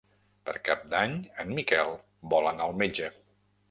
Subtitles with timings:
[0.49, 1.15] Per Cap d'Any
[1.45, 1.95] en Miquel
[2.35, 3.17] vol anar al metge.